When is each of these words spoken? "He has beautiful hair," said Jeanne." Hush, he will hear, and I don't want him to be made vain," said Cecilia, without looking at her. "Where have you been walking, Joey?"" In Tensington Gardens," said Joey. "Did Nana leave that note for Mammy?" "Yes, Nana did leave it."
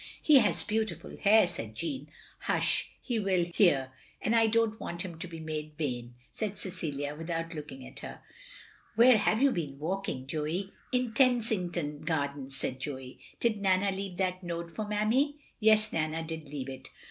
"He 0.23 0.39
has 0.39 0.63
beautiful 0.63 1.15
hair," 1.15 1.47
said 1.47 1.75
Jeanne." 1.75 2.07
Hush, 2.47 2.89
he 3.03 3.19
will 3.19 3.43
hear, 3.53 3.91
and 4.19 4.35
I 4.35 4.47
don't 4.47 4.79
want 4.79 5.03
him 5.03 5.19
to 5.19 5.27
be 5.27 5.39
made 5.39 5.73
vain," 5.77 6.15
said 6.33 6.57
Cecilia, 6.57 7.13
without 7.13 7.53
looking 7.53 7.85
at 7.85 7.99
her. 7.99 8.19
"Where 8.95 9.19
have 9.19 9.43
you 9.43 9.51
been 9.51 9.77
walking, 9.77 10.25
Joey?"" 10.25 10.73
In 10.91 11.13
Tensington 11.13 11.99
Gardens," 12.01 12.57
said 12.57 12.79
Joey. 12.79 13.19
"Did 13.39 13.61
Nana 13.61 13.91
leave 13.95 14.17
that 14.17 14.41
note 14.41 14.71
for 14.71 14.87
Mammy?" 14.87 15.35
"Yes, 15.59 15.93
Nana 15.93 16.23
did 16.23 16.49
leave 16.49 16.69
it." 16.69 16.89